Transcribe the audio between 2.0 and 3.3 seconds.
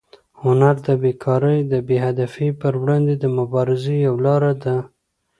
هدفۍ پر وړاندې د